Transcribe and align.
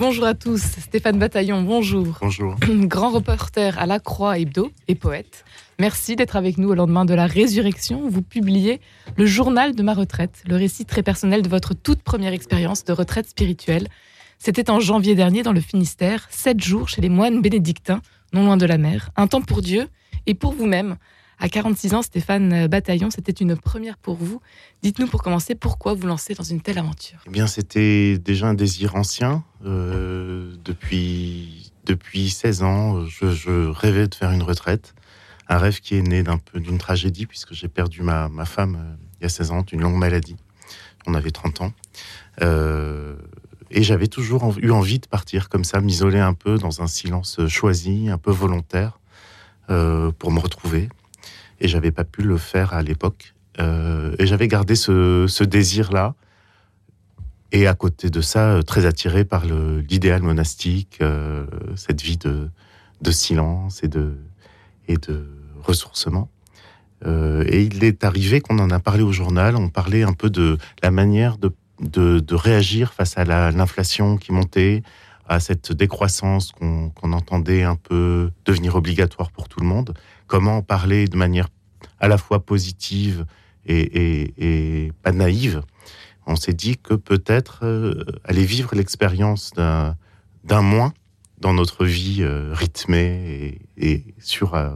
Bonjour 0.00 0.24
à 0.24 0.32
tous, 0.32 0.62
Stéphane 0.62 1.18
Bataillon, 1.18 1.60
bonjour. 1.60 2.16
Bonjour. 2.22 2.56
Grand 2.70 3.10
reporter 3.10 3.78
à 3.78 3.84
La 3.84 4.00
Croix 4.00 4.38
Hebdo 4.38 4.72
et 4.88 4.94
poète. 4.94 5.44
Merci 5.78 6.16
d'être 6.16 6.36
avec 6.36 6.56
nous 6.56 6.70
au 6.70 6.74
lendemain 6.74 7.04
de 7.04 7.12
la 7.12 7.26
résurrection. 7.26 8.08
Vous 8.08 8.22
publiez 8.22 8.80
le 9.18 9.26
journal 9.26 9.74
de 9.74 9.82
ma 9.82 9.92
retraite, 9.92 10.42
le 10.48 10.56
récit 10.56 10.86
très 10.86 11.02
personnel 11.02 11.42
de 11.42 11.50
votre 11.50 11.74
toute 11.74 12.00
première 12.00 12.32
expérience 12.32 12.82
de 12.86 12.94
retraite 12.94 13.28
spirituelle. 13.28 13.88
C'était 14.38 14.70
en 14.70 14.80
janvier 14.80 15.14
dernier 15.14 15.42
dans 15.42 15.52
le 15.52 15.60
Finistère, 15.60 16.28
sept 16.30 16.62
jours 16.62 16.88
chez 16.88 17.02
les 17.02 17.10
moines 17.10 17.42
bénédictins, 17.42 18.00
non 18.32 18.46
loin 18.46 18.56
de 18.56 18.64
la 18.64 18.78
mer. 18.78 19.10
Un 19.16 19.26
temps 19.26 19.42
pour 19.42 19.60
Dieu 19.60 19.86
et 20.24 20.32
pour 20.32 20.54
vous-même. 20.54 20.96
À 21.42 21.48
46 21.48 21.94
ans, 21.94 22.02
Stéphane 22.02 22.66
Bataillon, 22.66 23.08
c'était 23.10 23.32
une 23.32 23.56
première 23.56 23.96
pour 23.96 24.16
vous. 24.16 24.42
Dites-nous 24.82 25.06
pour 25.06 25.22
commencer 25.22 25.54
pourquoi 25.54 25.94
vous 25.94 26.06
lancez 26.06 26.34
dans 26.34 26.44
une 26.44 26.60
telle 26.60 26.76
aventure? 26.76 27.18
Eh 27.26 27.30
bien, 27.30 27.46
c'était 27.46 28.18
déjà 28.18 28.48
un 28.48 28.54
désir 28.54 28.94
ancien. 28.94 29.42
Euh, 29.64 30.54
depuis, 30.62 31.72
depuis 31.86 32.28
16 32.28 32.62
ans, 32.62 33.06
je, 33.06 33.70
rêvais 33.70 34.06
de 34.06 34.14
faire 34.14 34.32
une 34.32 34.42
retraite. 34.42 34.94
Un 35.48 35.56
rêve 35.56 35.80
qui 35.80 35.96
est 35.96 36.02
né 36.02 36.22
d'un 36.22 36.36
peu 36.36 36.60
d'une 36.60 36.76
tragédie, 36.76 37.24
puisque 37.24 37.54
j'ai 37.54 37.68
perdu 37.68 38.02
ma, 38.02 38.28
ma 38.28 38.44
femme 38.44 38.76
euh, 38.78 38.94
il 39.20 39.22
y 39.22 39.26
a 39.26 39.30
16 39.30 39.50
ans, 39.50 39.62
d'une 39.62 39.80
longue 39.80 39.96
maladie. 39.96 40.36
On 41.06 41.14
avait 41.14 41.30
30 41.30 41.62
ans. 41.62 41.72
Euh, 42.42 43.16
et 43.70 43.82
j'avais 43.82 44.08
toujours 44.08 44.58
eu 44.58 44.72
envie 44.72 44.98
de 44.98 45.06
partir 45.06 45.48
comme 45.48 45.64
ça, 45.64 45.80
m'isoler 45.80 46.20
un 46.20 46.34
peu 46.34 46.58
dans 46.58 46.82
un 46.82 46.86
silence 46.86 47.40
choisi, 47.48 48.10
un 48.10 48.18
peu 48.18 48.30
volontaire, 48.30 48.98
pour 50.18 50.32
me 50.32 50.40
retrouver 50.40 50.88
et 51.60 51.68
j'avais 51.68 51.92
pas 51.92 52.04
pu 52.04 52.22
le 52.22 52.36
faire 52.38 52.72
à 52.74 52.82
l'époque. 52.82 53.34
Euh, 53.58 54.14
et 54.18 54.26
j'avais 54.26 54.48
gardé 54.48 54.74
ce, 54.74 55.44
désir-là. 55.44 56.14
Et 57.52 57.66
à 57.66 57.74
côté 57.74 58.10
de 58.10 58.20
ça, 58.20 58.50
euh, 58.50 58.62
très 58.62 58.86
attiré 58.86 59.24
par 59.24 59.44
l'idéal 59.44 60.22
monastique, 60.22 60.98
euh, 61.00 61.46
cette 61.76 62.00
vie 62.02 62.16
de, 62.16 62.50
silence 63.10 63.82
et 63.82 63.88
de, 63.88 64.14
ressourcement. 65.62 66.30
et 67.04 67.62
il 67.62 67.84
est 67.84 68.02
arrivé 68.02 68.40
qu'on 68.40 68.58
en 68.58 68.70
a 68.70 68.78
parlé 68.78 69.02
au 69.02 69.12
journal, 69.12 69.56
on 69.56 69.68
parlait 69.68 70.02
un 70.02 70.14
peu 70.14 70.30
de 70.30 70.58
la 70.82 70.90
manière 70.90 71.36
de 71.38 72.34
réagir 72.34 72.92
face 72.94 73.18
à 73.18 73.24
l'inflation 73.24 74.16
qui 74.16 74.32
montait, 74.32 74.82
à 75.28 75.38
cette 75.38 75.72
décroissance 75.72 76.50
qu'on 76.52 77.12
entendait 77.12 77.62
un 77.62 77.76
peu 77.76 78.30
devenir 78.46 78.74
obligatoire 78.74 79.30
pour 79.30 79.48
tout 79.48 79.60
le 79.60 79.66
monde 79.66 79.94
comment 80.30 80.62
parler 80.62 81.08
de 81.08 81.16
manière 81.16 81.48
à 81.98 82.06
la 82.06 82.16
fois 82.16 82.46
positive 82.46 83.26
et, 83.66 84.92
pas 85.02 85.10
naïve, 85.10 85.62
on 86.24 86.36
s'est 86.36 86.52
dit 86.52 86.76
que 86.78 86.94
peut-être 86.94 87.64
euh, 87.64 88.04
aller 88.24 88.44
vivre 88.44 88.74
l'expérience 88.76 89.52
d'un 89.54 90.62
moins 90.62 90.92
dans 91.38 91.52
notre 91.52 91.84
vie 91.84 92.18
euh, 92.20 92.52
rythmée 92.54 93.58
et, 93.76 94.04
sur, 94.20 94.54
euh, 94.54 94.70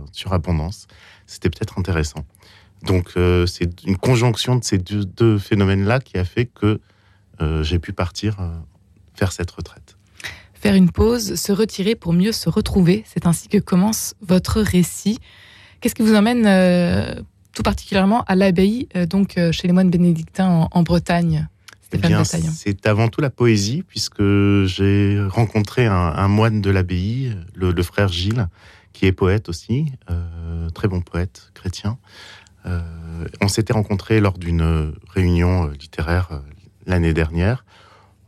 c'était 1.26 1.50
peut-être 1.50 1.78
intéressant. 1.78 2.24
Donc 2.82 3.12
c'est 3.46 3.84
une 3.84 3.96
conjonction 3.96 4.56
de 4.56 4.64
ces 4.64 4.76
deux, 4.76 5.38
phénomènes-là 5.38 6.00
qui 6.00 6.18
a 6.18 6.24
fait 6.24 6.46
que 6.46 6.80
j'ai 7.62 7.78
pu 7.78 7.94
partir 7.94 8.36
faire 9.14 9.32
cette 9.32 9.50
retraite. 9.52 9.96
Faire 10.52 10.74
une 10.74 10.90
pause, 10.90 11.36
se 11.36 11.52
retirer 11.52 11.94
pour 11.94 12.12
mieux 12.12 12.32
se 12.32 12.50
retrouver, 12.50 13.04
c'est 13.06 13.26
ainsi 13.26 13.48
que 13.48 13.58
commence 13.58 14.14
votre 14.20 14.60
récit. 14.60 15.18
Qu'est-ce 15.84 15.94
qui 15.94 16.00
vous 16.00 16.14
emmène 16.14 16.46
euh, 16.46 17.14
tout 17.52 17.62
particulièrement 17.62 18.24
à 18.24 18.36
l'abbaye, 18.36 18.88
euh, 18.96 19.04
donc 19.04 19.36
euh, 19.36 19.52
chez 19.52 19.66
les 19.66 19.74
moines 19.74 19.90
bénédictins 19.90 20.66
en, 20.72 20.82
Bretagne 20.82 21.46
eh 21.92 21.98
c'est 22.24 22.86
avant 22.86 23.08
tout 23.08 23.20
la 23.20 23.28
poésie, 23.28 23.82
puisque 23.86 24.22
j'ai 24.64 25.20
rencontré 25.28 25.84
un, 25.84 26.28
moine 26.28 26.62
de 26.62 26.70
l'abbaye, 26.70 27.36
le, 27.54 27.82
frère 27.82 28.08
Gilles, 28.08 28.48
qui 28.94 29.04
est 29.04 29.12
poète 29.12 29.50
aussi, 29.50 29.92
très 30.74 30.88
bon 30.88 31.02
poète 31.02 31.50
chrétien. 31.52 31.98
on 32.64 33.48
s'était 33.48 33.74
rencontrés 33.74 34.20
lors 34.20 34.38
d'une 34.38 34.94
réunion 35.08 35.68
littéraire 35.68 36.40
l'année 36.86 37.12
dernière. 37.12 37.66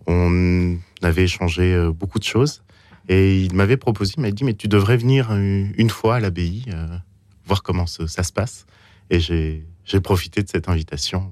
On 0.07 0.77
avait 1.03 1.25
échangé 1.25 1.89
beaucoup 1.93 2.19
de 2.19 2.25
choses. 2.25 2.63
Et 3.09 3.41
il 3.41 3.55
m'avait 3.55 3.79
proposé, 3.79 4.15
il 4.17 4.21
m'a 4.21 4.31
dit, 4.31 4.45
mais 4.45 4.55
tu 4.55 4.69
devrais 4.69 4.99
venir 4.99 5.33
une 5.33 5.91
fois 5.91 6.17
à 6.17 6.21
l'abbaye 6.21 6.67
voir 7.47 7.63
comment 7.63 7.87
ça 7.87 8.23
se 8.23 8.33
passe. 8.33 8.67
Et 9.11 9.21
j'ai 9.21 10.01
profité 10.03 10.43
de 10.43 10.49
cette 10.49 10.69
invitation 10.69 11.29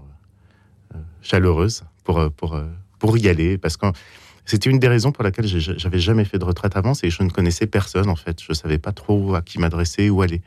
euh, 0.94 0.98
chaleureuse 1.22 1.84
pour, 2.04 2.18
euh, 2.18 2.30
pour, 2.30 2.54
euh, 2.54 2.66
pour 2.98 3.18
y 3.18 3.28
aller, 3.28 3.58
parce 3.58 3.76
que 3.76 3.86
c'était 4.44 4.70
une 4.70 4.78
des 4.78 4.88
raisons 4.88 5.10
pour 5.10 5.24
laquelle 5.24 5.46
j'avais 5.46 5.98
jamais 5.98 6.24
fait 6.24 6.38
de 6.38 6.44
retraite 6.44 6.76
avant, 6.76 6.94
c'est 6.94 7.08
que 7.08 7.14
je 7.14 7.22
ne 7.22 7.30
connaissais 7.30 7.66
personne 7.66 8.08
en 8.08 8.16
fait. 8.16 8.42
Je 8.42 8.52
savais 8.52 8.78
pas 8.78 8.92
trop 8.92 9.34
à 9.34 9.42
qui 9.42 9.58
m'adresser, 9.58 10.10
où 10.10 10.20
aller. 10.22 10.42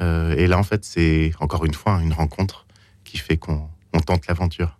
et 0.00 0.46
là, 0.46 0.58
en 0.58 0.62
fait, 0.62 0.84
c'est 0.84 1.32
encore 1.38 1.66
une 1.66 1.74
fois 1.74 2.00
une 2.02 2.14
rencontre 2.14 2.66
qui 3.04 3.18
fait 3.18 3.36
qu'on 3.36 3.68
tente 4.06 4.26
l'aventure. 4.26 4.78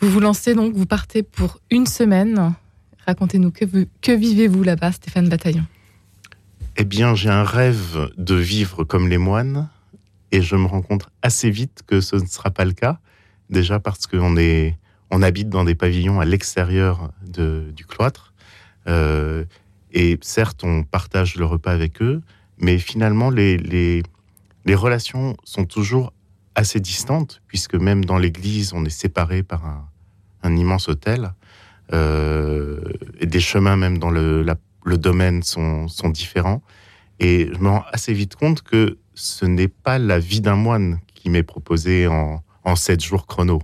Vous 0.00 0.10
vous 0.10 0.20
lancez 0.20 0.54
donc, 0.54 0.74
vous 0.74 0.86
partez 0.86 1.22
pour 1.22 1.60
une 1.70 1.86
semaine. 1.86 2.52
Racontez-nous, 3.06 3.52
que, 3.52 3.64
que 4.02 4.12
vivez-vous 4.12 4.64
là-bas, 4.64 4.90
Stéphane 4.90 5.28
Bataillon? 5.28 5.64
Eh 6.76 6.84
bien, 6.84 7.14
j'ai 7.14 7.30
un 7.30 7.44
rêve 7.44 8.10
de 8.18 8.34
vivre 8.34 8.84
comme 8.84 9.08
les 9.08 9.18
moines 9.18 9.68
et 10.30 10.42
je 10.42 10.56
me 10.56 10.66
rends 10.66 10.82
compte 10.82 11.08
assez 11.22 11.50
vite 11.50 11.82
que 11.86 12.00
ce 12.00 12.16
ne 12.16 12.26
sera 12.26 12.50
pas 12.50 12.64
le 12.64 12.72
cas. 12.72 12.98
Déjà 13.48 13.80
parce 13.80 14.06
qu'on 14.06 14.36
est, 14.36 14.76
on 15.10 15.22
habite 15.22 15.48
dans 15.48 15.64
des 15.64 15.74
pavillons 15.74 16.20
à 16.20 16.24
l'extérieur 16.24 17.10
du 17.22 17.86
cloître. 17.86 18.34
Euh, 18.88 19.44
et 19.92 20.18
certes, 20.20 20.64
on 20.64 20.82
partage 20.82 21.36
le 21.36 21.46
repas 21.46 21.72
avec 21.72 22.02
eux, 22.02 22.20
mais 22.58 22.78
finalement, 22.78 23.30
les, 23.30 23.56
les, 23.56 24.02
les 24.64 24.74
relations 24.74 25.36
sont 25.44 25.64
toujours 25.64 26.12
assez 26.54 26.80
distantes, 26.80 27.40
puisque 27.46 27.74
même 27.74 28.04
dans 28.04 28.18
l'église, 28.18 28.72
on 28.74 28.84
est 28.84 28.90
séparé 28.90 29.42
par 29.42 29.64
un, 30.42 30.56
immense 30.56 30.88
hôtel. 30.88 31.32
Euh, 31.92 32.80
et 33.20 33.26
des 33.26 33.40
chemins 33.40 33.76
même 33.76 33.98
dans 33.98 34.10
le, 34.10 34.42
la, 34.42 34.56
le 34.86 34.96
domaine 34.96 35.42
sont, 35.42 35.88
sont 35.88 36.08
différents. 36.08 36.62
Et 37.18 37.50
je 37.52 37.58
me 37.58 37.68
rends 37.68 37.84
assez 37.92 38.14
vite 38.14 38.36
compte 38.36 38.62
que 38.62 38.98
ce 39.14 39.44
n'est 39.44 39.68
pas 39.68 39.98
la 39.98 40.18
vie 40.18 40.40
d'un 40.40 40.54
moine 40.54 41.00
qui 41.14 41.28
m'est 41.28 41.42
proposée 41.42 42.06
en, 42.06 42.42
en 42.62 42.76
sept 42.76 43.02
jours 43.02 43.26
chrono. 43.26 43.60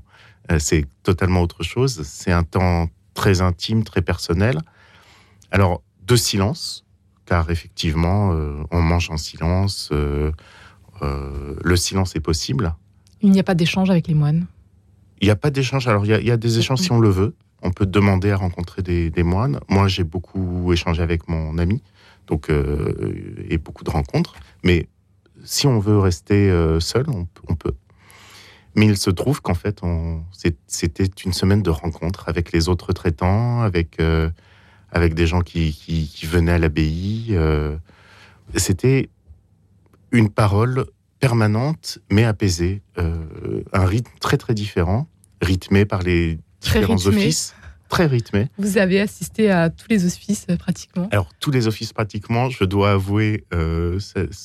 Euh, 0.50 0.58
c'est 0.58 0.84
totalement 1.04 1.40
autre 1.40 1.62
chose. 1.62 2.02
C'est 2.02 2.32
un 2.32 2.42
temps 2.42 2.88
très 3.14 3.40
intime, 3.40 3.84
très 3.84 4.02
personnel. 4.02 4.58
Alors, 5.52 5.82
de 6.04 6.16
silence, 6.16 6.84
car 7.24 7.50
effectivement, 7.50 8.32
euh, 8.32 8.64
on 8.72 8.82
mange 8.82 9.10
en 9.10 9.16
silence. 9.16 9.90
Euh, 9.92 10.32
le 11.00 11.76
silence 11.76 12.16
est 12.16 12.20
possible. 12.20 12.74
Il 13.20 13.30
n'y 13.30 13.40
a 13.40 13.44
pas 13.44 13.54
d'échange 13.54 13.90
avec 13.90 14.08
les 14.08 14.14
moines? 14.14 14.46
Il 15.20 15.26
n'y 15.26 15.30
a 15.30 15.36
pas 15.36 15.50
d'échange. 15.50 15.86
Alors, 15.86 16.04
il 16.04 16.08
y, 16.10 16.14
a, 16.14 16.20
il 16.20 16.26
y, 16.26 16.32
a, 16.32 16.36
des 16.36 16.58
échanges 16.58 16.80
si 16.80 16.90
on 16.90 16.98
le 16.98 17.10
veut 17.10 17.36
on 17.62 17.70
peut 17.70 17.86
demander 17.86 18.30
à 18.30 18.36
rencontrer 18.36 18.82
des, 18.82 19.22
moines. 19.22 19.60
Moi, 19.68 19.88
j'ai 19.88 20.04
beaucoup 20.04 20.72
échangé 20.72 21.02
avec 21.02 21.28
mon 21.28 21.58
ami, 21.58 21.82
donc 22.26 22.50
euh, 22.50 23.14
et 23.48 23.58
beaucoup 23.58 23.84
de 23.84 23.90
rencontres. 23.90 24.34
Mais 24.64 24.88
si 25.44 25.66
on 25.66 25.78
veut 25.78 25.98
rester 25.98 26.50
euh, 26.50 26.80
seul, 26.80 27.06
on, 27.08 27.54
peut. 27.54 27.74
Mais 28.74 28.86
il 28.86 28.96
se 28.96 29.10
trouve 29.10 29.40
qu'en 29.40 29.54
fait, 29.54 29.80
c'était 30.66 31.08
une 31.24 31.32
semaine 31.32 31.62
de 31.62 31.70
rencontres 31.70 32.28
avec 32.28 32.52
les 32.52 32.68
autres 32.68 32.92
traitants, 32.92 33.62
avec 33.62 34.00
euh, 34.00 34.28
avec 34.90 35.14
des 35.14 35.26
gens 35.26 35.40
qui, 35.40 35.72
qui 35.72 36.26
venaient 36.26 36.52
à 36.52 36.58
l'abbaye. 36.58 37.34
c'était 38.56 39.08
une 40.10 40.28
parole 40.28 40.84
permanente 41.18 41.98
mais 42.10 42.24
apaisée, 42.24 42.82
un 42.98 43.86
rythme 43.86 44.12
très 44.20 44.36
très 44.36 44.52
différent, 44.52 45.06
rythmé 45.40 45.86
par 45.86 46.02
les 46.02 46.38
différents 46.62 47.06
offices. 47.06 47.54
Très 47.88 48.06
rythmé. 48.06 48.48
Vous 48.56 48.78
avez 48.78 49.00
assisté 49.00 49.50
à 49.50 49.68
tous 49.68 49.84
les 49.90 50.06
offices 50.06 50.46
euh, 50.48 50.56
pratiquement 50.56 51.08
Alors, 51.10 51.28
tous 51.40 51.50
les 51.50 51.66
offices 51.66 51.92
pratiquement, 51.92 52.48
je 52.48 52.64
dois 52.64 52.92
avouer, 52.92 53.44
euh, 53.52 53.98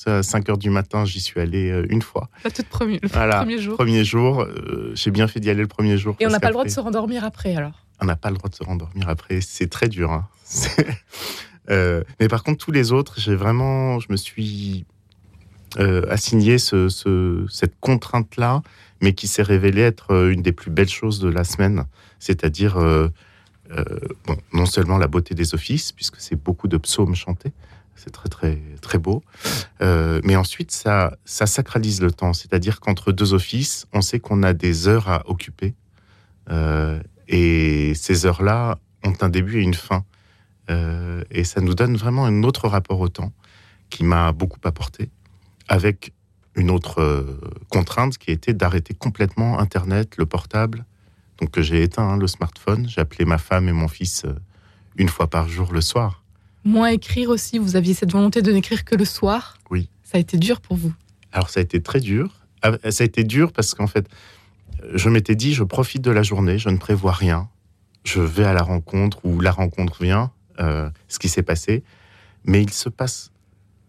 à 0.05 0.21
5 0.21 0.49
heures 0.49 0.57
du 0.57 0.69
matin, 0.69 1.05
j'y 1.05 1.21
suis 1.21 1.39
allé 1.39 1.71
euh, 1.71 1.87
une 1.89 2.01
fois. 2.01 2.29
La 2.43 2.51
toute 2.51 2.67
première, 2.67 2.99
le 3.01 3.07
premier 3.07 3.57
jour 3.57 3.77
Premier 3.77 4.03
jour, 4.03 4.41
euh, 4.41 4.91
j'ai 4.95 5.11
bien 5.11 5.29
fait 5.29 5.39
d'y 5.39 5.49
aller 5.49 5.61
le 5.61 5.67
premier 5.67 5.97
jour. 5.97 6.17
Et 6.19 6.27
on 6.27 6.29
n'a 6.29 6.41
pas 6.41 6.47
le 6.47 6.53
droit 6.53 6.65
de 6.65 6.69
se 6.69 6.81
rendormir 6.81 7.23
après 7.23 7.55
alors? 7.55 7.85
On 8.01 8.05
n'a 8.05 8.17
pas 8.17 8.31
le 8.31 8.35
droit 8.35 8.49
de 8.49 8.55
se 8.55 8.65
rendormir 8.65 9.07
après, 9.07 9.39
c'est 9.39 9.69
très 9.69 9.87
dur. 9.87 10.11
Hein. 10.11 10.27
mais 12.19 12.27
par 12.27 12.43
contre, 12.43 12.57
tous 12.57 12.73
les 12.73 12.91
autres, 12.91 13.17
j'ai 13.17 13.35
vraiment, 13.35 14.01
je 14.01 14.07
me 14.09 14.17
suis 14.17 14.85
ce, 15.77 17.45
cette 17.49 17.79
contrainte-là 17.79 18.61
mais 18.99 19.13
qui 19.13 19.27
s'est 19.27 19.43
révélée 19.43 19.81
être 19.81 20.11
euh, 20.11 20.31
une 20.31 20.41
des 20.41 20.51
plus 20.51 20.71
belles 20.71 20.89
choses 20.89 21.19
de 21.19 21.29
la 21.29 21.43
semaine, 21.43 21.85
c'est-à-dire 22.17 22.77
euh, 22.77 23.09
euh, 23.69 23.83
non 24.53 24.65
seulement 24.65 24.97
la 24.97 25.07
beauté 25.07 25.35
des 25.35 25.53
offices, 25.53 25.91
puisque 25.91 26.15
c'est 26.17 26.35
beaucoup 26.35 26.67
de 26.67 26.77
psaumes 26.77 27.13
chantés, 27.13 27.51
c'est 27.95 28.09
très 28.09 28.29
très 28.29 28.59
très 28.81 28.97
beau, 28.97 29.23
mais 29.79 30.35
ensuite 30.35 30.71
ça 30.71 31.15
ça 31.25 31.45
sacralise 31.45 32.01
le 32.01 32.11
temps, 32.11 32.33
c'est-à-dire 32.33 32.79
qu'entre 32.79 33.11
deux 33.11 33.33
offices, 33.33 33.85
on 33.93 34.01
sait 34.01 34.19
qu'on 34.19 34.41
a 34.41 34.53
des 34.53 34.87
heures 34.87 35.09
à 35.09 35.29
occuper, 35.29 35.75
et 37.27 37.93
ces 37.95 38.25
heures-là 38.25 38.79
ont 39.03 39.13
un 39.21 39.29
début 39.29 39.59
et 39.59 39.63
une 39.63 39.73
fin. 39.73 40.05
Euh, 40.69 41.23
et 41.31 41.43
ça 41.43 41.61
nous 41.61 41.73
donne 41.73 41.95
vraiment 41.95 42.25
un 42.25 42.43
autre 42.43 42.67
rapport 42.67 42.99
au 42.99 43.07
temps 43.07 43.31
qui 43.89 44.03
m'a 44.03 44.31
beaucoup 44.33 44.59
apporté, 44.65 45.09
avec 45.67 46.13
une 46.55 46.71
autre 46.71 47.01
euh, 47.01 47.39
contrainte 47.69 48.17
qui 48.17 48.31
été 48.31 48.53
d'arrêter 48.53 48.93
complètement 48.93 49.59
Internet, 49.59 50.15
le 50.17 50.25
portable. 50.25 50.85
Donc 51.39 51.59
j'ai 51.59 51.83
éteint 51.83 52.09
hein, 52.09 52.17
le 52.17 52.27
smartphone, 52.27 52.89
j'ai 52.89 52.99
appelé 53.01 53.25
ma 53.25 53.37
femme 53.37 53.69
et 53.69 53.71
mon 53.71 53.87
fils 53.87 54.25
euh, 54.25 54.33
une 54.97 55.09
fois 55.09 55.27
par 55.27 55.47
jour 55.47 55.71
le 55.71 55.81
soir. 55.81 56.23
Moins 56.63 56.89
écrire 56.89 57.29
aussi, 57.29 57.59
vous 57.59 57.75
aviez 57.75 57.93
cette 57.93 58.11
volonté 58.11 58.41
de 58.41 58.51
n'écrire 58.51 58.83
que 58.83 58.95
le 58.95 59.05
soir? 59.05 59.57
Oui. 59.69 59.89
Ça 60.03 60.17
a 60.17 60.19
été 60.19 60.37
dur 60.37 60.59
pour 60.59 60.75
vous? 60.75 60.93
Alors 61.31 61.49
ça 61.49 61.59
a 61.59 61.63
été 61.63 61.81
très 61.81 61.99
dur. 61.99 62.33
Ah, 62.63 62.71
ça 62.89 63.03
a 63.03 63.05
été 63.05 63.23
dur 63.23 63.51
parce 63.51 63.75
qu'en 63.75 63.87
fait, 63.87 64.09
je 64.93 65.09
m'étais 65.09 65.35
dit, 65.35 65.53
je 65.53 65.63
profite 65.63 66.01
de 66.01 66.11
la 66.11 66.23
journée, 66.23 66.57
je 66.57 66.69
ne 66.69 66.77
prévois 66.77 67.11
rien. 67.11 67.49
Je 68.03 68.21
vais 68.21 68.45
à 68.45 68.53
la 68.53 68.63
rencontre 68.63 69.19
ou 69.23 69.39
la 69.39 69.51
rencontre 69.51 70.01
vient, 70.01 70.31
euh, 70.59 70.89
ce 71.07 71.19
qui 71.19 71.29
s'est 71.29 71.43
passé. 71.43 71.83
Mais 72.45 72.63
il 72.63 72.71
se 72.71 72.89
passe 72.89 73.31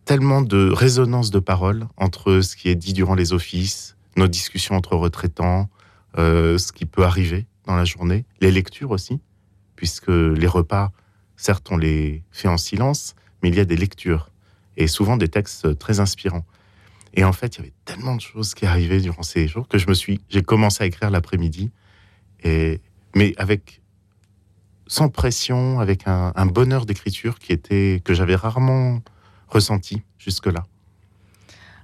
tellement 0.09 0.41
de 0.41 0.71
résonance 0.71 1.31
de 1.31 1.39
paroles 1.39 1.87
entre 1.99 2.41
ce 2.41 2.57
qui 2.57 2.71
est 2.71 2.75
dit 2.75 2.95
durant 2.95 3.15
les 3.15 3.35
offices, 3.35 3.95
nos 4.17 4.27
discussions 4.27 4.75
entre 4.75 4.97
retraitants, 4.97 5.69
euh, 6.17 6.57
ce 6.57 6.73
qui 6.73 6.87
peut 6.87 7.05
arriver 7.05 7.47
dans 7.67 7.77
la 7.77 7.85
journée, 7.85 8.25
les 8.41 8.51
lectures 8.51 8.91
aussi, 8.91 9.21
puisque 9.77 10.09
les 10.09 10.47
repas, 10.47 10.93
certes, 11.37 11.69
on 11.71 11.77
les 11.77 12.23
fait 12.31 12.49
en 12.49 12.57
silence, 12.57 13.17
mais 13.43 13.51
il 13.51 13.55
y 13.55 13.61
a 13.61 13.67
des 13.67 13.77
lectures 13.77 14.31
et 14.79 14.87
souvent 14.87 15.19
des 15.19 15.29
textes 15.29 15.79
très 15.79 16.01
inspirants. 16.01 16.47
Et 17.13 17.23
en 17.23 17.35
fait, 17.35 17.57
il 17.57 17.59
y 17.59 17.63
avait 17.65 17.75
tellement 17.85 18.17
de 18.17 18.23
choses 18.23 18.55
qui 18.55 18.65
arrivaient 18.65 19.03
durant 19.03 19.23
ces 19.23 19.47
jours 19.47 19.69
que 19.69 19.77
je 19.77 19.89
me 19.89 19.95
suis, 19.95 20.23
j'ai 20.31 20.43
commencé 20.43 20.85
à 20.85 20.87
écrire 20.87 21.11
l'après-midi, 21.11 21.71
mais 22.47 23.35
avec 23.37 23.83
sans 24.87 25.11
pression, 25.11 25.81
avec 25.81 26.09
un, 26.09 26.33
un 26.35 26.47
bonheur 26.47 26.87
d'écriture 26.87 27.39
qui 27.39 27.53
était 27.53 28.01
que 28.03 28.15
j'avais 28.15 28.37
rarement 28.37 29.03
ressenti 29.49 30.03
jusque-là. 30.19 30.65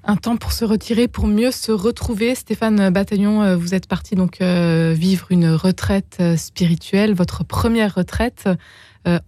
Un 0.06 0.16
temps 0.16 0.36
pour 0.36 0.52
se 0.52 0.66
retirer, 0.66 1.08
pour 1.08 1.26
mieux 1.26 1.50
se 1.50 1.72
retrouver. 1.72 2.34
Stéphane 2.34 2.90
Bataillon, 2.90 3.42
euh, 3.42 3.56
vous 3.56 3.74
êtes 3.74 3.88
parti 3.88 4.14
donc 4.16 4.42
euh, 4.42 4.94
vivre 4.94 5.26
une 5.30 5.48
retraite 5.48 6.18
euh, 6.20 6.36
spirituelle, 6.36 7.14
votre 7.14 7.44
première 7.44 7.94
retraite 7.94 8.48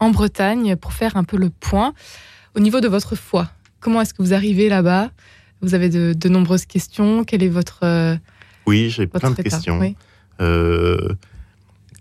en 0.01 0.09
Bretagne, 0.09 0.75
pour 0.75 0.95
faire 0.95 1.19
un 1.19 1.25
peu 1.25 1.37
le 1.37 1.51
point. 1.51 1.93
Au 2.55 2.61
niveau 2.61 2.81
de 2.81 2.89
votre 2.89 3.15
foi, 3.15 3.51
comment 3.79 4.01
est-ce 4.01 4.15
que 4.15 4.23
vous 4.23 4.33
arrivez 4.33 4.71
là-bas? 4.71 5.11
Vous 5.61 5.75
avez 5.75 5.91
de, 5.91 6.15
de, 6.15 6.29
nombreuses 6.31 6.65
questions. 6.65 7.25
Quel 7.25 7.43
est 7.43 7.51
votre 7.51 8.17
Oui, 8.67 8.89
j'ai 8.89 9.07
plein 9.07 9.33
de 9.33 9.43
questions. 9.43 9.79
Oui. 9.79 9.95
Euh, 10.41 11.15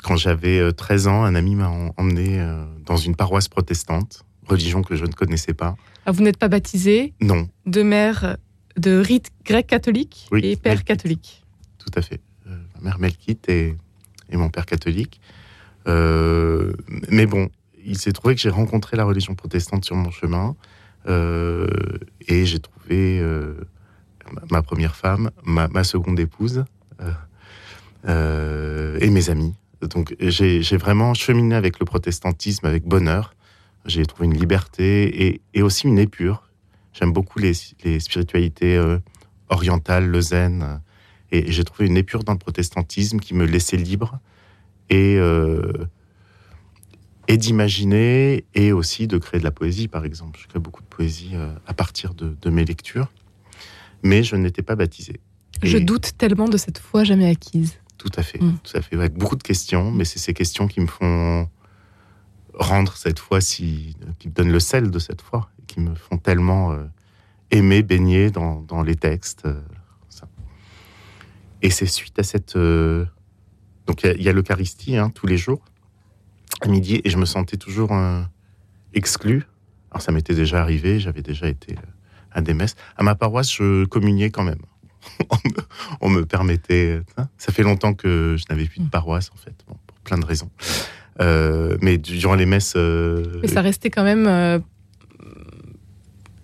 quand 0.04 0.16
j'avais 0.16 0.72
13 0.72 1.08
ans, 1.08 1.26
un 1.26 1.36
ami 1.36 1.56
m'a 1.56 1.70
emmené 1.98 2.42
dans 2.86 2.96
une 2.96 3.14
paroisse 3.14 3.50
protestante, 3.50 4.24
religion 4.48 4.82
que 4.82 4.96
je 4.96 5.06
ne 5.06 5.12
connaissais 5.12 5.54
pas. 5.54 5.76
Ah, 6.06 6.12
vous 6.12 6.24
n'êtes 6.24 6.38
pas 6.38 6.48
baptisé 6.48 7.14
Non. 7.22 7.50
De 7.66 7.84
mère 7.84 8.38
de 8.78 8.98
rite 8.98 9.32
grec 9.46 9.68
catholique 9.68 10.28
oui, 10.32 10.42
et 10.44 10.56
père 10.56 10.74
Melkite. 10.74 10.88
catholique? 10.88 11.44
Tout 11.78 11.92
à 11.96 12.02
fait. 12.02 12.20
Euh, 12.48 12.58
ma 12.76 12.90
mère 12.90 13.00
Melkite 13.00 13.48
et, 13.50 13.76
et, 14.30 14.38
mon 14.38 14.50
père 14.50 14.66
catholique. 14.66 15.22
Euh, 15.88 16.74
mais 17.10 17.26
bon, 17.26 17.50
il 17.86 17.98
s'est 17.98 18.12
trouvé 18.12 18.36
que 18.36 18.42
j'ai 18.42 18.50
rencontré 18.50 18.98
la 18.98 19.06
religion 19.06 19.36
protestante 19.36 19.86
sur 19.86 19.96
mon 19.96 20.12
chemin 20.12 20.56
euh, 21.08 21.68
et 22.28 22.46
j'ai 22.46 22.60
trouvé 22.60 23.20
euh, 23.20 23.54
ma 24.50 24.62
première 24.62 24.96
femme, 24.96 25.30
ma, 25.44 25.68
ma 25.68 25.84
seconde 25.84 26.20
épouse 26.20 26.66
euh, 28.08 28.98
et 29.00 29.10
mes 29.10 29.30
amis. 29.30 29.54
Donc 29.82 30.16
j'ai 30.20 30.78
vraiment 30.78 31.14
cheminé 31.14 31.56
avec 31.56 31.80
le 31.80 31.86
protestantisme 31.86 32.66
avec 32.66 32.86
bonheur. 32.86 33.36
J'ai 33.86 34.06
trouvé 34.06 34.26
une 34.26 34.38
liberté 34.38 35.28
et, 35.28 35.42
et, 35.54 35.62
aussi 35.62 35.88
une 35.88 36.00
épure. 36.00 36.50
J'aime 36.94 37.14
beaucoup 37.14 37.40
les, 37.40 37.54
les 37.84 38.00
spiritualités 38.00 38.76
euh, 38.78 38.98
orientales, 39.50 40.08
le 40.08 40.22
zen. 40.22 40.64
euh, 40.64 40.78
et, 41.32 41.52
j'ai 41.52 41.64
trouvé 41.64 41.88
une 41.88 41.98
épure 41.98 42.24
dans 42.24 42.34
le 42.34 42.40
protestantisme 42.40 43.20
qui 43.20 43.34
me 43.34 43.46
laissait 43.46 43.78
libre 43.78 44.20
et, 44.90 45.18
euh, 45.18 45.86
et 47.28 47.38
d'imaginer 47.38 48.46
et 48.56 48.72
aussi 48.72 49.08
de 49.08 49.18
créer 49.18 49.40
de 49.40 49.44
la 49.46 49.52
poésie, 49.52 49.88
par 49.88 50.06
exemple. 50.06 50.40
Je 50.42 50.48
crée 50.48 50.60
beaucoup 50.60 50.82
de 50.82 50.88
poésie 50.88 51.34
à 51.68 51.74
partir 51.74 52.14
de, 52.14 52.36
de, 52.42 52.50
mes 52.50 52.66
lectures. 52.66 53.12
Mais 54.04 54.24
je 54.24 54.36
n'étais 54.36 54.62
pas 54.62 54.76
baptisé. 54.76 55.20
Je 55.64 55.78
doute 55.78 56.12
tellement 56.18 56.48
de 56.48 56.58
cette 56.58 56.78
foi 56.78 57.04
jamais 57.04 57.30
acquise. 57.30 57.80
Tout 57.98 58.12
à 58.18 58.24
fait, 58.24 58.42
mmh. 58.42 58.58
tout 58.64 58.78
à 58.78 58.82
fait. 58.82 58.96
Avec 58.96 59.14
beaucoup 59.14 59.36
de 59.36 59.44
questions, 59.44 59.90
mais 59.92 60.06
c'est 60.06 60.20
ces 60.20 60.34
questions 60.34 60.68
qui 60.68 60.82
me 60.82 60.88
font 60.88 61.48
rendre 62.58 62.96
cette 62.96 63.20
foi 63.20 63.42
si, 63.42 63.96
qui 64.20 64.30
me 64.30 64.34
donnent 64.34 64.52
le 64.52 64.60
sel 64.60 64.92
de 64.92 65.00
cette 65.00 65.22
foi, 65.22 65.50
qui 65.68 65.80
me 65.80 65.96
font 65.96 66.18
tellement 66.18 66.72
euh, 66.72 66.86
aimer, 67.52 67.84
baigner 67.84 68.32
dans, 68.32 68.62
dans 68.62 68.84
les 68.84 68.96
textes. 68.96 69.46
Euh. 69.46 69.62
Et 71.62 71.70
c'est 71.70 71.88
suite 71.88 72.20
à 72.20 72.24
cette. 72.24 72.56
Euh, 72.56 73.06
donc 73.88 74.04
il 74.04 74.22
y, 74.22 74.30
a 74.30 74.34
l'Eucharistie 74.34 74.98
hein, 74.98 75.10
tous 75.10 75.28
les 75.28 75.38
jours, 75.38 75.64
à 76.62 76.68
midi, 76.68 77.02
et 77.04 77.10
je 77.10 77.18
me 77.18 77.26
sentais 77.26 77.58
toujours 77.58 77.92
exclu. 78.94 79.44
Alors 79.92 80.02
ça 80.02 80.12
m'était 80.12 80.34
déjà 80.34 80.62
arrivé, 80.62 81.00
j'avais 81.00 81.22
déjà 81.22 81.48
été 81.48 81.76
à 82.32 82.42
des 82.42 82.54
messes. 82.54 82.76
À 82.98 83.04
ma 83.04 83.14
paroisse, 83.16 83.52
je 83.52 83.86
communiais 83.86 84.32
quand 84.32 84.44
même. 84.44 84.62
on, 86.02 86.10
me, 86.10 86.26
permettait. 86.26 87.02
Hein 87.18 87.30
ça 87.38 87.52
fait 87.52 87.64
longtemps 87.64 87.94
que 87.94 88.36
je 88.38 88.46
n'avais 88.50 88.66
plus 88.66 88.82
de 88.82 88.90
paroisse, 88.90 89.32
en 89.34 89.38
fait, 89.38 89.56
pour 89.66 89.78
plein 90.04 90.18
de 90.18 90.26
raisons. 90.26 90.50
Euh, 91.22 91.78
mais 91.82 91.98
durant 91.98 92.36
les 92.36 92.46
messes. 92.46 92.74
Euh, 92.76 93.40
mais 93.42 93.48
ça 93.48 93.62
restait 93.62 93.90
quand 93.90 94.04
même. 94.04 94.28
Euh, 94.28 94.60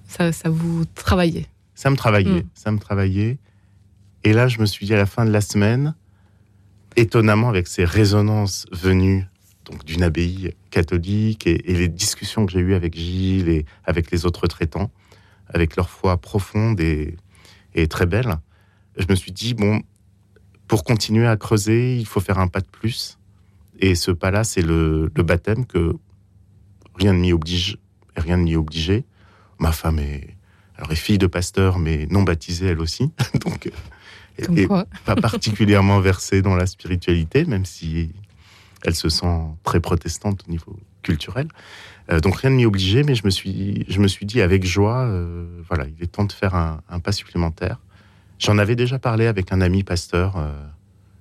ça, 0.08 0.32
ça, 0.32 0.50
vous 0.50 0.86
travaillait. 0.96 1.48
Ça 1.76 1.90
me 1.90 1.96
travaillait. 1.96 2.42
Mm. 2.42 2.50
Ça 2.54 2.72
me 2.72 2.80
travaillait. 2.80 3.38
Et 4.24 4.34
là, 4.34 4.48
je 4.48 4.60
me 4.60 4.66
suis 4.66 4.86
dit 4.86 4.94
à 4.94 4.98
la 4.98 5.06
fin 5.06 5.26
de 5.26 5.32
la 5.32 5.42
semaine, 5.42 5.96
étonnamment, 6.96 7.50
avec 7.50 7.68
ces 7.68 7.86
résonances 7.86 8.66
venues 8.72 9.26
donc 9.66 9.86
d'une 9.86 10.04
abbaye 10.04 10.54
catholique 10.72 11.46
et, 11.46 11.72
et, 11.72 11.76
les 11.76 11.88
discussions 11.88 12.46
que 12.46 12.52
j'ai 12.52 12.60
eues 12.60 12.74
avec 12.74 12.96
Gilles 12.96 13.48
et 13.48 13.66
avec 13.86 14.10
les 14.12 14.26
autres 14.26 14.48
traitants, 14.48 14.92
avec 15.48 15.76
leur 15.76 15.90
foi 15.90 16.18
profonde 16.18 16.80
et, 16.80 17.16
et 17.76 17.88
très 17.88 18.06
belle, 18.06 18.38
je 18.98 19.06
me 19.08 19.16
suis 19.16 19.32
dit, 19.32 19.54
bon, 19.54 19.82
pour 20.68 20.84
continuer 20.84 21.28
à 21.28 21.38
creuser, 21.38 21.98
il 21.98 22.06
faut 22.06 22.20
faire 22.20 22.40
un 22.40 22.48
pas 22.48 22.62
de 22.62 22.66
plus. 22.66 23.18
Et 23.82 23.96
ce 23.96 24.12
pas-là, 24.12 24.44
c'est 24.44 24.62
le, 24.62 25.12
le, 25.14 25.24
baptême 25.24 25.66
que 25.66 25.96
rien 26.96 27.14
ne 27.14 27.20
m'y 27.20 27.34
oblige, 27.34 27.78
rien 28.16 28.38
ne 28.38 28.44
m'y 28.44 28.56
obligeait. 28.56 29.04
Ma 29.60 29.72
femme 29.72 30.00
est, 30.00 30.36
alors 30.78 30.92
est 30.92 30.96
fille 30.96 31.18
de 31.18 31.28
pasteur, 31.28 31.80
mais 31.80 32.08
non 32.10 32.24
baptisée 32.24 32.68
elle 32.68 32.80
aussi, 32.80 33.12
donc 33.44 33.70
Comme 34.46 34.58
et 34.58 34.68
quoi. 34.68 34.86
pas 35.06 35.16
particulièrement 35.16 36.00
versée 36.00 36.42
dans 36.42 36.56
la 36.56 36.66
spiritualité, 36.68 37.46
même 37.46 37.66
si 37.66 38.12
elle 38.84 38.96
se 38.96 39.10
sent 39.10 39.42
très 39.64 39.80
protestante 39.80 40.44
au 40.48 40.52
niveau 40.52 40.78
culturel. 41.02 41.48
Euh, 42.12 42.20
donc 42.20 42.38
rien 42.38 42.50
ne 42.50 42.56
m'y 42.56 42.66
obligeait, 42.66 43.04
mais 43.04 43.16
je 43.16 43.26
me 43.26 43.30
suis, 43.30 43.86
je 43.88 44.00
me 44.00 44.08
suis 44.08 44.26
dit 44.26 44.42
avec 44.42 44.66
joie, 44.66 45.06
euh, 45.06 45.62
voilà, 45.68 45.86
il 45.86 46.04
est 46.04 46.08
temps 46.08 46.26
de 46.26 46.32
faire 46.32 46.56
un, 46.56 46.82
un 46.90 47.00
pas 47.00 47.12
supplémentaire. 47.12 47.80
J'en 48.40 48.58
avais 48.58 48.76
déjà 48.76 48.98
parlé 49.00 49.28
avec 49.28 49.52
un 49.52 49.62
ami 49.62 49.84
pasteur, 49.84 50.38
euh, 50.38 50.52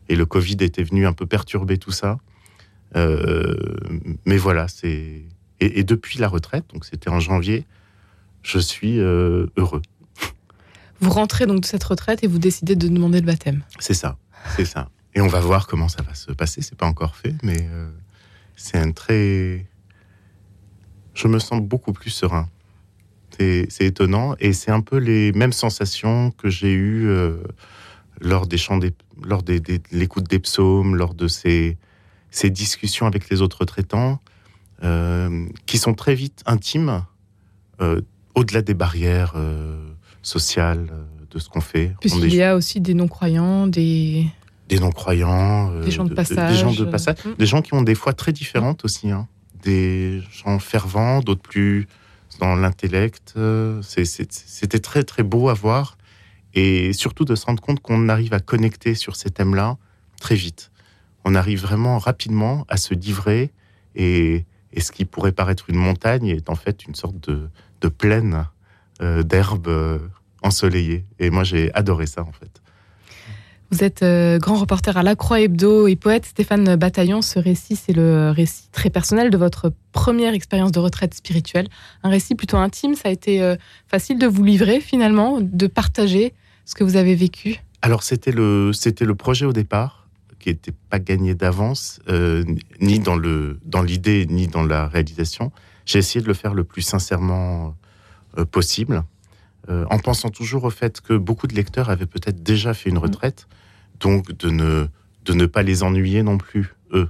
et 0.09 0.17
le 0.17 0.26
Covid 0.26 0.57
était 0.61 0.83
venu 0.83 1.07
un 1.07 1.12
peu 1.12 1.26
perturber 1.26 1.79
tout 1.79 1.93
ça. 1.93 2.19
Euh, 2.97 3.55
mais 4.25 4.37
voilà, 4.37 4.69
c'est 4.69 5.23
et, 5.61 5.81
et, 5.81 5.85
depuis 5.85 6.19
la 6.19 6.29
retraite, 6.29 6.65
donc 6.73 6.85
c'était 6.85 7.11
en 7.11 7.21
janvier, 7.21 7.67
je 8.43 8.59
suis 8.59 8.99
euh, 8.99 9.47
heureux. 9.57 9.83
Vous 11.01 11.11
rentrez 11.11 11.47
donc 11.47 11.61
de 11.61 11.67
cette 11.67 11.85
retraite 11.85 12.25
et 12.25 12.27
vous 12.27 12.39
décidez 12.39 12.77
de 12.77 12.89
demander 12.89 13.21
le 13.21 13.27
baptême. 13.27 13.63
C'est 13.79 13.95
ça, 13.95 14.19
c'est 14.57 14.65
ça. 14.65 14.89
Et 15.15 15.21
on 15.21 15.29
va 15.29 15.41
voir 15.41 15.67
comment 15.67 15.89
ça 15.89 16.03
va 16.03 16.15
se 16.15 16.33
passer. 16.33 16.63
C'est 16.63 16.77
pas 16.77 16.87
encore 16.87 17.17
fait, 17.17 17.35
mais 17.43 17.57
euh, 17.61 17.91
c'est 18.57 18.79
un 18.79 18.93
très. 18.93 19.67
Je 21.15 21.29
me 21.29 21.39
sens 21.39 21.61
beaucoup 21.61 21.93
plus 21.93 22.11
serein. 22.11 22.49
C'est 23.39 23.87
étonnant 23.87 24.35
et 24.39 24.53
c'est 24.53 24.71
un 24.71 24.83
peu 24.83 24.99
les 24.99 25.33
mêmes 25.33 25.55
sensations 25.55 26.31
que 26.31 26.51
j'ai 26.51 26.75
eues 26.75 27.09
euh, 27.09 27.39
lors 28.21 28.47
des 28.47 28.59
chants 28.59 28.77
des, 28.77 28.93
lors 29.25 29.43
des, 29.43 29.61
des 29.61 29.81
l'écoute 29.93 30.29
des 30.29 30.41
psaumes, 30.41 30.95
lors 30.95 31.15
de 31.15 31.27
ces 31.27 31.79
ces 32.31 32.51
discussions 32.51 33.07
avec 33.07 33.29
les 33.31 33.43
autres 33.43 33.65
traitants, 33.65 34.21
euh, 34.83 35.47
qui 35.67 35.79
sont 35.79 35.95
très 35.95 36.15
vite 36.15 36.43
intimes, 36.47 37.05
euh, 37.81 38.01
au-delà 38.35 38.63
des 38.63 38.75
barrières 38.75 39.35
euh, 39.37 39.93
sociales 40.23 40.89
de 41.31 41.39
ce 41.39 41.49
qu'on 41.49 41.61
fait. 41.61 41.95
Puisqu'il 42.01 42.35
y 42.35 42.43
a 42.43 42.57
aussi 42.57 42.81
des 42.81 42.95
non-croyants, 42.95 43.67
des... 43.67 44.27
Des 44.69 44.79
non-croyants. 44.79 45.81
des 45.81 45.91
gens 45.91 46.05
de 46.05 46.15
passage. 46.15 46.53
Des 46.53 46.59
gens 46.59 46.73
de 46.73 46.85
passage. 46.85 47.17
Mmh. 47.25 47.31
Des 47.39 47.47
gens 47.47 47.61
qui 47.61 47.75
ont 47.75 47.83
des 47.83 47.97
fois 47.97 48.13
très 48.13 48.33
différentes 48.33 48.85
aussi. 48.85 49.11
Hein. 49.11 49.27
Des 49.65 50.23
gens 50.31 50.59
fervents, 50.61 51.21
d'autres 51.21 51.43
plus 51.43 51.89
dans 52.39 52.55
l'intellect. 52.55 53.35
C'était 53.83 54.79
très, 54.79 55.03
très 55.03 55.25
beau 55.25 55.49
à 55.49 55.55
voir. 55.55 55.99
Et 56.55 56.93
surtout 56.93 57.25
de 57.25 57.35
se 57.35 57.47
rendre 57.47 57.61
compte 57.61 57.81
qu'on 57.81 58.09
arrive 58.09 58.33
à 58.33 58.41
connecter 58.41 58.95
sur 58.95 59.17
ces 59.17 59.31
thèmes-là 59.31 59.77
très 60.21 60.37
vite 60.37 60.71
on 61.25 61.35
arrive 61.35 61.61
vraiment 61.61 61.99
rapidement 61.99 62.65
à 62.69 62.77
se 62.77 62.95
livrer 62.95 63.50
et, 63.95 64.45
et 64.73 64.81
ce 64.81 64.93
qui 64.93 65.05
pourrait 65.05 65.33
paraître 65.33 65.65
une 65.69 65.77
montagne 65.77 66.29
est 66.29 66.49
en 66.49 66.55
fait 66.55 66.85
une 66.87 66.95
sorte 66.95 67.21
de, 67.29 67.49
de 67.81 67.89
plaine 67.89 68.47
euh, 69.03 69.23
d'herbe 69.23 69.69
euh, 69.69 69.99
ensoleillée. 70.43 71.05
Et 71.19 71.31
moi, 71.31 71.45
j'ai 71.45 71.73
adoré 71.75 72.07
ça, 72.07 72.23
en 72.23 72.33
fait. 72.33 72.61
Vous 73.73 73.85
êtes 73.85 74.03
euh, 74.03 74.39
grand 74.39 74.57
reporter 74.57 74.97
à 74.97 75.05
La 75.05 75.15
Croix 75.15 75.41
Hebdo 75.41 75.87
et 75.87 75.95
poète 75.95 76.27
Stéphane 76.27 76.75
Bataillon. 76.75 77.23
Ce 77.23 77.39
récit, 77.39 77.77
c'est 77.77 77.93
le 77.93 78.31
récit 78.31 78.69
très 78.73 78.91
personnel 78.91 79.31
de 79.31 79.37
votre 79.37 79.73
première 79.93 80.35
expérience 80.35 80.73
de 80.73 80.81
retraite 80.81 81.15
spirituelle. 81.15 81.69
Un 82.03 82.09
récit 82.09 82.35
plutôt 82.35 82.57
intime. 82.57 82.97
Ça 82.97 83.11
a 83.11 83.12
été 83.12 83.41
euh, 83.41 83.55
facile 83.87 84.19
de 84.19 84.27
vous 84.27 84.43
livrer 84.43 84.81
finalement, 84.81 85.39
de 85.41 85.67
partager 85.69 86.35
ce 86.65 86.75
que 86.75 86.83
vous 86.83 86.97
avez 86.97 87.15
vécu? 87.15 87.61
Alors, 87.83 88.03
c'était 88.03 88.33
le, 88.33 88.73
c'était 88.73 89.05
le 89.05 89.15
projet 89.15 89.47
au 89.47 89.53
départ 89.53 90.00
qui 90.41 90.49
n'était 90.49 90.75
pas 90.89 90.99
gagné 90.99 91.35
d'avance, 91.35 92.01
euh, 92.09 92.45
ni 92.81 92.99
dans 92.99 93.17
le 93.17 93.61
dans 93.65 93.83
l'idée, 93.83 94.27
ni 94.27 94.49
dans 94.49 94.65
la 94.65 94.89
réalisation. 94.89 95.53
J'ai 95.87 96.01
essayé 96.01 96.21
de 96.21 96.27
le 96.27 96.35
faire 96.35 96.55
le 96.55 96.65
plus 96.65 96.83
sincèrement 96.83 97.77
euh, 98.39 98.45
possible, 98.45 99.05
euh, 99.69 99.85
en 99.91 99.99
pensant 99.99 100.31
toujours 100.31 100.65
au 100.65 100.71
fait 100.71 101.01
que 101.01 101.15
beaucoup 101.15 101.47
de 101.47 101.55
lecteurs 101.55 101.91
avaient 101.91 102.07
peut-être 102.07 102.43
déjà 102.43 102.75
fait 102.75 102.91
une 102.91 102.99
retraite, 102.99 103.47
donc 104.01 104.33
de 104.33 104.51
ne 104.51 104.89
de 105.25 105.35
ne 105.35 105.47
pas 105.47 105.63
les 105.63 105.83
ennuyer 105.83 106.23
non 106.23 106.39
plus 106.39 106.75
eux. 106.93 107.09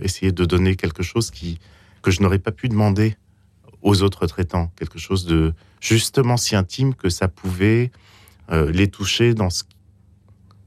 Essayer 0.00 0.30
de 0.30 0.44
donner 0.44 0.76
quelque 0.76 1.02
chose 1.02 1.30
qui 1.30 1.58
que 2.00 2.10
je 2.10 2.22
n'aurais 2.22 2.38
pas 2.38 2.52
pu 2.52 2.68
demander 2.68 3.16
aux 3.82 4.02
autres 4.02 4.22
retraitants, 4.22 4.70
quelque 4.76 4.98
chose 4.98 5.26
de 5.26 5.54
justement 5.80 6.36
si 6.36 6.54
intime 6.54 6.94
que 6.94 7.08
ça 7.08 7.26
pouvait 7.26 7.90
les 8.50 8.88
toucher 8.88 9.34
dans 9.34 9.50
ce 9.50 9.64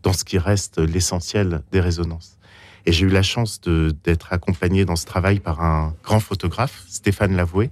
dans 0.03 0.13
ce 0.13 0.23
qui 0.23 0.37
reste 0.37 0.79
l'essentiel 0.79 1.61
des 1.71 1.81
résonances. 1.81 2.37
Et 2.85 2.91
j'ai 2.91 3.05
eu 3.05 3.09
la 3.09 3.23
chance 3.23 3.61
d'être 3.61 4.33
accompagné 4.33 4.85
dans 4.85 4.95
ce 4.95 5.05
travail 5.05 5.39
par 5.39 5.61
un 5.61 5.93
grand 6.03 6.19
photographe, 6.19 6.83
Stéphane 6.87 7.35
Lavoué, 7.35 7.69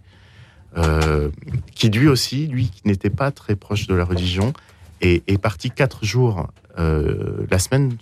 euh, 0.78 1.32
qui 1.74 1.90
lui 1.90 2.08
aussi, 2.08 2.48
lui 2.48 2.70
qui 2.70 2.82
n'était 2.86 3.10
pas 3.10 3.32
très 3.32 3.56
proche 3.56 3.88
de 3.88 3.96
la 3.96 4.04
religion, 4.04 4.54
est, 5.02 5.28
est 5.30 5.38
parti 5.38 5.72
quatre 5.72 6.04
jours 6.04 6.48
euh, 6.78 7.46
la 7.50 7.60
semaine 7.60 7.96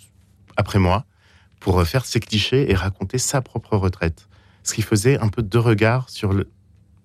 après 0.58 0.80
moi 0.80 1.06
pour 1.60 1.82
faire 1.84 2.06
ses 2.06 2.20
clichés 2.20 2.70
et 2.72 2.76
raconter 2.76 3.18
sa 3.18 3.42
propre 3.42 3.78
retraite. 3.78 4.28
Ce 4.64 4.74
qui 4.74 4.82
faisait 4.82 5.20
un 5.20 5.28
peu 5.28 5.42
deux 5.42 5.60
regards 5.60 6.10
sur 6.10 6.34
le, 6.34 6.50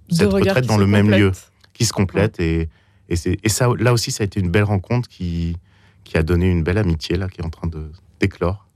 cette 0.08 0.20
Deux 0.20 0.26
regards 0.26 0.56
retraite 0.56 0.66
dans 0.66 0.78
le 0.78 0.86
même 0.86 1.10
lieu 1.10 1.32
qui 1.72 1.84
se 1.84 1.92
complètent 1.92 2.40
et, 2.40 2.68
et 3.08 3.48
ça 3.48 3.68
là 3.78 3.92
aussi 3.92 4.10
ça 4.10 4.22
a 4.22 4.26
été 4.26 4.40
une 4.40 4.50
belle 4.50 4.64
rencontre 4.64 5.08
qui, 5.08 5.56
qui 6.04 6.16
a 6.16 6.22
donné 6.22 6.50
une 6.50 6.62
belle 6.62 6.78
amitié 6.78 7.16
là 7.16 7.28
qui 7.28 7.40
est 7.40 7.44
en 7.44 7.50
train 7.50 7.68
de 7.68 7.90
d'éclore. 8.20 8.66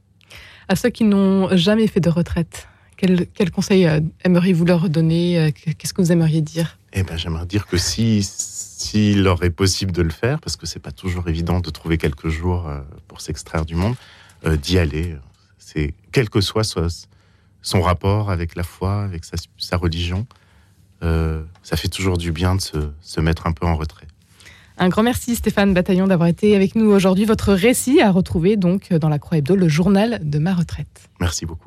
À 0.69 0.77
ceux 0.77 0.91
qui 0.91 1.05
n'ont 1.05 1.55
jamais 1.57 1.87
fait 1.87 2.01
de 2.01 2.09
retraite, 2.09 2.69
quel, 2.97 3.27
quel 3.35 3.51
conseil 3.51 3.87
euh, 3.87 4.01
aimeriez-vous 4.25 4.65
leur 4.65 4.89
donner 4.89 5.39
Euh, 5.39 5.51
Qu'est-ce 5.77 5.93
que 5.93 6.01
vous 6.01 6.13
aimeriez 6.13 6.41
dire? 6.41 6.79
Eh 6.93 7.03
ben 7.03 7.17
j'aimerais 7.17 7.47
dire 7.47 7.67
que 7.67 7.77
si 7.77 8.23
s'il 8.23 9.23
leur 9.23 9.43
est 9.45 9.51
possible 9.51 9.93
de 9.93 10.03
le 10.03 10.11
faire 10.11 10.41
parce 10.41 10.57
que 10.57 10.67
c'est 10.67 10.79
pas 10.79 10.93
toujours 10.93 11.29
évident 11.29 11.61
de 11.61 11.71
trouver 11.71 11.99
quelques 11.99 12.29
jours 12.29 12.69
euh, 12.69 12.81
pour 13.09 13.21
s'extraire 13.21 13.65
du 13.65 13.75
monde, 13.75 13.95
d'y 14.63 14.79
aller. 14.79 15.17
C'est 15.57 15.95
quel 16.13 16.29
que 16.29 16.43
soit, 16.43 16.65
soit 16.65 17.09
son 17.63 17.81
rapport 17.81 18.31
avec 18.31 18.55
la 18.55 18.63
foi, 18.63 19.03
avec 19.03 19.25
sa, 19.25 19.37
sa 19.57 19.79
religion, 19.79 20.27
euh, 21.03 21.43
ça 21.63 21.77
fait 21.77 21.89
toujours 21.89 22.19
du 22.19 22.31
bien 22.31 22.55
de 22.55 22.61
se, 22.61 22.91
se 23.01 23.21
mettre 23.21 23.47
un 23.47 23.53
peu 23.53 23.67
en 23.67 23.75
retrait. 23.75 24.07
Un 24.77 24.89
grand 24.89 25.05
merci 25.05 25.37
Stéphane 25.37 25.73
Bataillon 25.73 26.09
d'avoir 26.09 26.29
été 26.29 26.57
avec 26.57 26.75
nous 26.75 26.91
aujourd'hui. 26.91 27.25
Votre 27.25 27.53
récit 27.53 28.01
à 28.01 28.11
retrouver 28.11 28.57
donc 28.57 28.93
dans 28.93 29.09
la 29.09 29.21
Croix 29.21 29.39
Hebdo, 29.39 29.55
le 29.55 29.69
journal 29.69 30.21
de 30.23 30.39
ma 30.39 30.53
retraite. 30.53 31.09
Merci 31.21 31.47
beaucoup. 31.47 31.63